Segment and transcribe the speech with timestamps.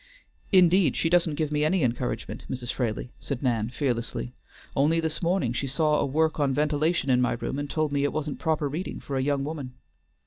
[0.51, 2.73] "Indeed she doesn't give me any encouragement, Mrs.
[2.73, 4.33] Fraley," said Nan, fearlessly.
[4.75, 8.03] "Only this morning she saw a work on ventilation in my room and told me
[8.03, 9.75] it wasn't proper reading for a young woman."